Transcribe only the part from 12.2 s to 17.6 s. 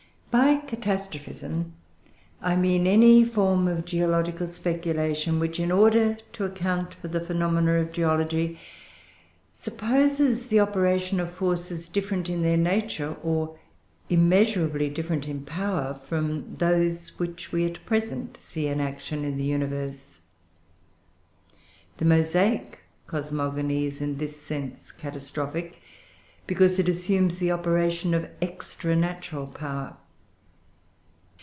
in their nature, or immeasurably different in power, from those which